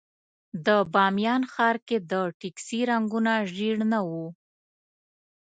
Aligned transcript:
د 0.65 0.67
بامیان 0.93 1.41
ښار 1.53 1.77
کې 1.87 1.97
د 2.11 2.13
ټکسي 2.39 2.79
رنګونه 2.89 3.33
ژېړ 3.53 3.77
نه 3.91 3.99
وو. 4.09 4.27